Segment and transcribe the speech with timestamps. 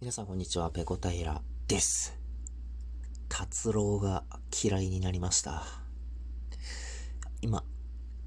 [0.00, 2.18] 皆さんこんにちは、ペコ平です。
[3.28, 5.62] 達郎が嫌いになりました。
[7.42, 7.62] 今、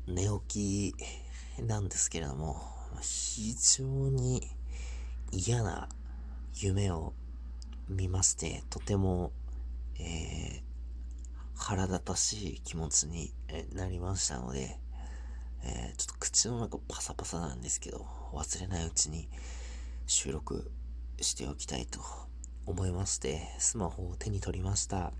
[0.05, 0.93] 寝起
[1.57, 2.61] きなんですけれども、
[3.01, 4.47] 非常に
[5.31, 5.89] 嫌な
[6.53, 7.15] 夢を
[7.89, 9.31] 見まして、とても、
[9.99, 10.61] えー、
[11.55, 13.33] 腹立たしい気持ちに
[13.73, 14.77] なりましたので、
[15.63, 19.27] えー、ちょっと口の中パサパサなんですけど、忘れないうちに
[20.05, 20.71] 収録
[21.23, 21.99] しておきたいと
[22.65, 25.13] 思いまして、スマホを手に取りました。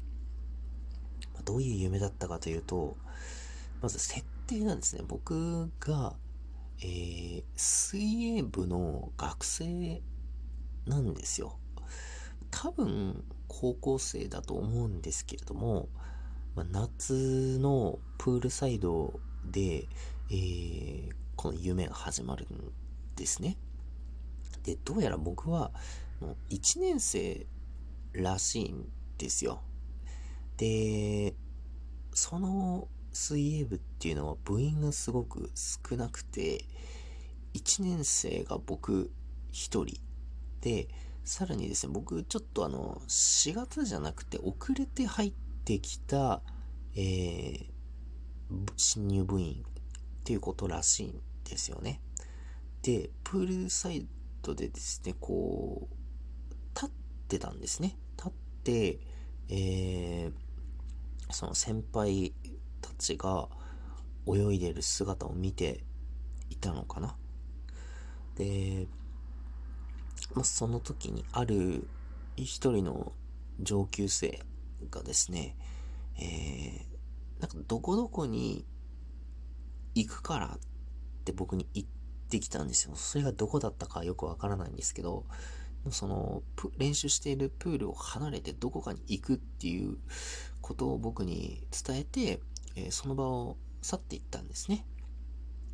[1.45, 2.97] どういう夢だったかというと、
[3.81, 5.03] まず設定なんですね。
[5.07, 6.15] 僕が、
[6.79, 10.01] えー、水泳部の学生
[10.85, 11.57] なんですよ。
[12.51, 15.89] 多分、高校生だと思うんですけれども、
[16.55, 19.87] ま、夏のプールサイドで、
[20.29, 22.71] えー、この夢が始まるん
[23.15, 23.57] ですね。
[24.63, 25.71] で、どうやら僕は、
[26.49, 27.45] 1年生
[28.13, 29.61] らしいんですよ。
[30.57, 31.33] で、
[32.13, 36.65] その水泳部っていうのは部員がすごく少なくて、
[37.53, 39.11] 1年生が僕
[39.51, 39.85] 1人
[40.61, 40.87] で、
[41.23, 46.41] さらにですね、僕ちょっとあの、4月じゃなくて遅れて入ってきた、
[46.95, 47.67] えー、
[48.75, 52.01] 新入部員っていうことらしいんですよね。
[52.81, 54.07] で、プールサイ
[54.43, 56.89] ドでですね、こう、立っ
[57.27, 57.97] てたんですね。
[58.17, 58.31] 立っ
[58.63, 58.99] て、
[59.49, 60.33] えー、
[61.33, 62.33] その先輩
[62.81, 63.47] たちが
[64.27, 65.83] 泳いでる姿を見て
[66.49, 67.15] いたのかな。
[68.35, 68.87] で、
[70.33, 71.87] まあ、その時にある
[72.35, 73.13] 一人の
[73.59, 74.41] 上級生
[74.89, 75.55] がですね、
[76.17, 78.65] えー、なんかどこどこに
[79.95, 80.59] 行くからっ
[81.23, 81.87] て僕に言っ
[82.33, 82.95] てきたんですよ。
[82.95, 85.25] それがどこだったかよくわからないんですけど、
[85.91, 86.43] その、
[86.77, 89.97] 練習しているプールを離れてどこかに行くっていう
[90.61, 92.39] ことを僕に伝えて、
[92.75, 94.85] えー、その場を去っていったんですね。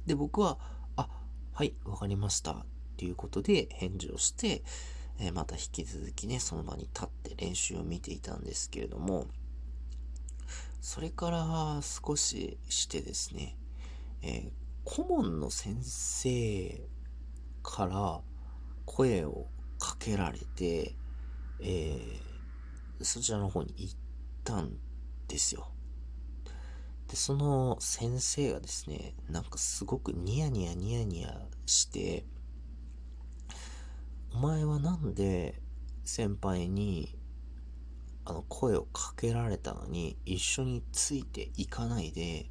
[0.06, 0.58] で、僕は、
[0.96, 1.10] あ、
[1.54, 2.52] はい、わかりました。
[2.52, 2.56] っ
[2.98, 4.62] ていうことで返事をして、
[5.20, 9.28] えー、また引き続きね、その場に立って練習を見ていたんですけれども、
[10.82, 13.58] それから少ししてですね、
[14.22, 14.52] えー、
[14.90, 16.82] 顧問の先生
[17.62, 18.22] から
[18.86, 19.46] 声を
[19.78, 20.96] かけられて、
[21.62, 23.96] えー、そちらの方に行っ
[24.44, 24.72] たん
[25.28, 25.68] ですよ。
[27.08, 32.26] で、その先生がですね、なんかすごくニヤニヤニヤニヤして、
[34.34, 35.62] お前はなんで
[36.04, 37.16] 先輩に
[38.26, 42.50] あの声をかけられたのに一緒についていかないで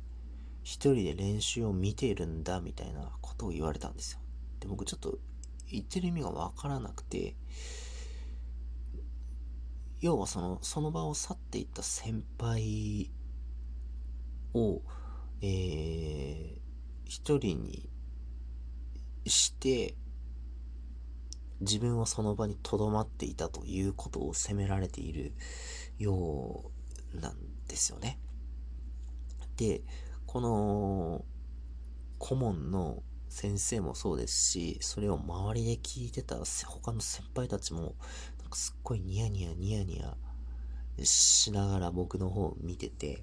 [0.69, 4.21] 一人で練習を見ているんだみたいなことを言われたんですよ。
[4.61, 5.19] で、僕ちょっと
[5.67, 7.37] 言ってる意味がわからなくて、
[10.03, 13.11] 要はその、その場を去っていった先輩
[14.53, 14.83] を、
[15.41, 16.59] えー、
[17.07, 17.89] 一人に
[19.27, 19.95] して、
[21.63, 25.33] 自分はその場に留まっていたということを責められている
[25.99, 26.71] よ
[27.15, 28.19] うなんですよね。
[29.57, 29.81] で、
[30.29, 31.25] この
[32.19, 37.95] 顧問の先生もそうですし、それを周りで聞いてた他の先輩たちも、
[38.39, 40.15] なんかすっごいニヤニヤニヤニヤ
[41.03, 43.23] しながら僕の方を見てて、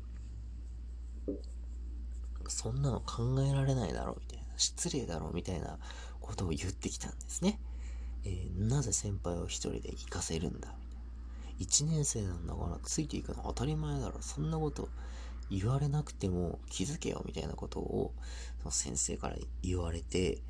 [2.47, 5.77] そんなの考えられないだろうみたいな、失礼だろうみたいな
[6.19, 7.59] ことを言ってきたんですね。
[8.23, 10.75] えー、なぜ先輩を一人で行かせるんだみたいな。
[11.59, 14.23] 一年生なんだからついていくの当たり前だろ。
[14.23, 14.89] そんなこと
[15.50, 18.13] 言われなくても気づけよみたいなことを
[18.59, 20.41] その先生から言われて、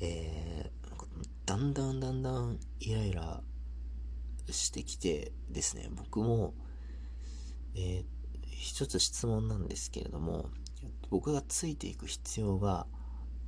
[0.00, 3.42] えー、だんだんだんだんイライラ
[4.52, 6.54] してきてですね、僕も、
[7.74, 8.04] えー、
[8.48, 10.50] 一つ質問なんですけれども、
[11.10, 12.86] 僕がついていく必要が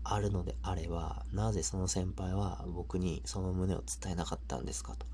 [0.05, 5.07] あるのであれば、なぜその先輩は僕にその旨を伝えなかったんですかと。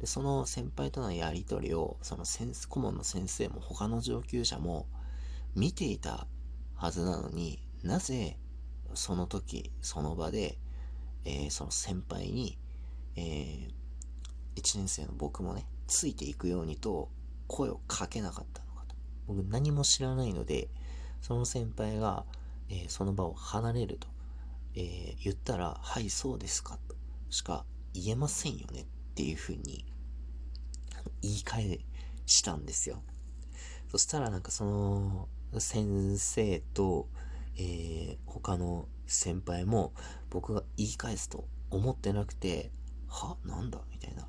[0.00, 2.24] でその先輩とのやりとりを、その
[2.68, 4.86] 顧問の先生も他の上級者も
[5.58, 6.28] 見ていた
[6.76, 8.38] はずなのになぜ
[8.94, 10.56] その時その場で、
[11.24, 12.56] えー、その先輩に、
[13.16, 13.68] えー、
[14.56, 17.10] 1年生の僕もねついていくようにと
[17.48, 18.94] 声をかけなかったのかと。
[19.26, 20.68] 僕何も知らないので
[21.20, 22.24] その先輩が、
[22.68, 24.06] えー、その場を離れると、
[24.76, 26.94] え言ったらはいそうですかと
[27.30, 27.64] しか
[27.94, 28.84] 言えませんよねっ
[29.16, 29.84] ていうふうに
[31.20, 31.80] 言い換え
[32.26, 33.02] したんですよ。
[33.90, 35.28] そしたらなんかその
[35.58, 37.08] 先生と、
[37.56, 39.92] えー、他の先輩も
[40.30, 42.70] 僕が言い返すと思ってなくて、
[43.08, 43.36] は？
[43.44, 43.80] なんだ？
[43.90, 44.28] みたいな。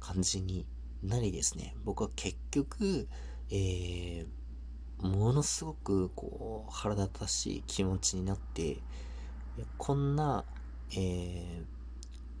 [0.00, 0.66] 感じに
[1.02, 3.08] なりですね、僕は結局、
[3.50, 8.82] えー、ものすごくこう腹立たしい気持ちになって、
[9.78, 10.44] こんな、
[10.90, 11.64] えー、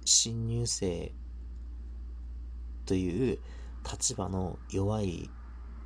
[0.04, 1.14] 新入生
[2.84, 3.38] という
[3.90, 5.30] 立場の弱い、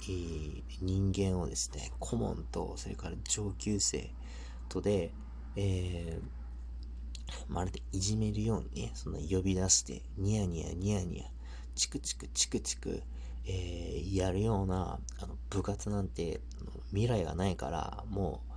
[0.03, 4.11] えー、人間をですね、顧問と、それから上級生
[4.69, 5.13] とで、
[5.57, 11.25] えー、まるでいじめるようにね、その呼び出して、ニヤニヤニヤニヤ、
[11.75, 13.03] チクチクチクチク、
[13.47, 16.41] えー、やるような、あの、部活なんて、
[16.91, 18.53] 未来がないから、もう、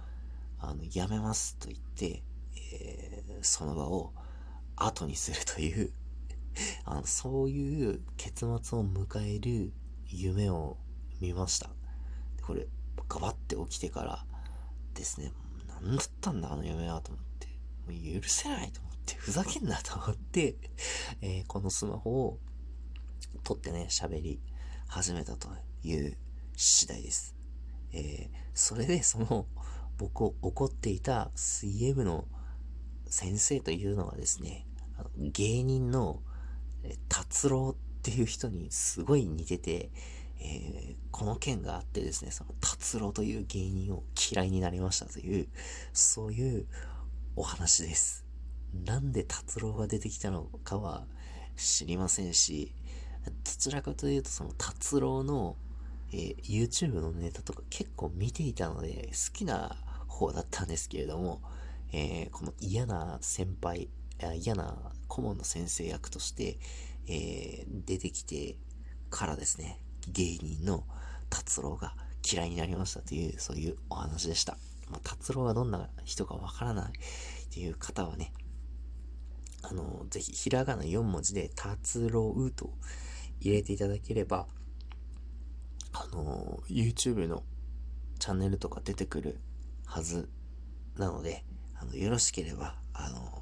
[0.59, 2.23] あの、やめますと言って、
[2.73, 4.13] えー、その場を
[4.75, 5.91] 後にするという
[6.85, 9.71] あの、そういう結末を迎える
[10.07, 10.77] 夢を
[11.21, 11.69] 見ました。
[12.41, 12.67] これ、
[13.07, 14.25] ガバって起きてから
[14.95, 15.31] ですね、
[15.81, 17.47] 何だったんだあの夢はと思って、
[17.87, 20.55] もう許せないと思って、ふざけんなと思って、
[21.21, 22.39] えー、このスマホを
[23.43, 24.41] 取ってね、喋り
[24.87, 25.47] 始めたと
[25.83, 26.17] いう
[26.57, 27.35] 次第です。
[27.93, 29.45] えー、それでその、
[29.97, 32.25] 僕を怒っていた水泳部の
[33.05, 34.65] 先生というのはですね、
[34.97, 36.23] あの芸人の
[37.07, 39.91] 達郎っていう人にすごい似てて、
[40.43, 45.47] えー、この件があってですね、その達郎という芸人を嫌いになりましたという、
[45.93, 46.65] そういう
[47.35, 48.25] お話です。
[48.85, 51.05] なんで達郎が出てきたのかは
[51.55, 52.73] 知りませんし、
[53.25, 55.55] どちらかというとその達郎の、
[56.11, 59.77] えー、YouTube のネタとか結構見ていたので好きな
[60.07, 61.41] 方だったんですけれども、
[61.93, 63.89] えー、この嫌な先輩、
[64.37, 64.75] 嫌な
[65.07, 66.57] 顧問の先生役として、
[67.07, 68.55] えー、出てきて
[69.09, 70.83] からですね、芸人の
[71.29, 71.95] 達郎が
[72.29, 74.57] 嫌いになりましたという、そういうお話でした。
[74.89, 78.33] まあ、達郎がどんな人かわからないっていう方はね、
[79.63, 82.73] あの、ぜひ、ひらがな4文字で、達郎うと
[83.39, 84.47] 入れていただければ、
[85.93, 87.43] あの、YouTube の
[88.19, 89.39] チャンネルとか出てくる
[89.85, 90.29] はず
[90.97, 91.43] なので、
[91.79, 93.41] あの、よろしければ、あの、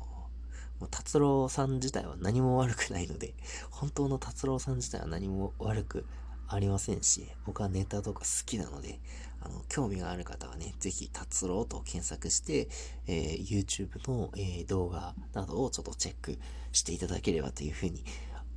[0.80, 3.34] もう達郎さん自体は何も悪くないので、
[3.70, 6.06] 本当の達郎さん自体は何も悪く
[6.50, 9.00] ありませんし、僕はネタとか好きなので、
[9.42, 12.68] あの、興味がある方はね、ぜひ、達郎と検索して、
[13.08, 16.40] えー、YouTube の、えー、動画などをちょっとチェック
[16.72, 18.04] していただければというふうに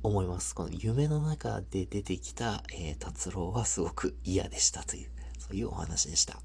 [0.01, 0.55] 思います。
[0.55, 6.39] この夢の中で出てきた、えー、達郎はすごく嫌でしたという、そういうお話でした。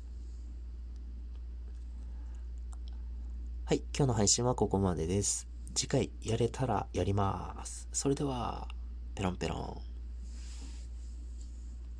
[3.64, 5.48] はい、今日の配信はここまでです。
[5.74, 7.88] 次回やれたらやります。
[7.92, 8.68] それでは、
[9.14, 9.87] ペロンペロン。